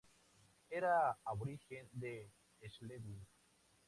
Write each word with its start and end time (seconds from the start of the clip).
Era 0.71 1.15
aborigen 1.23 1.87
de 1.91 2.27
Schleswig. 2.65 3.23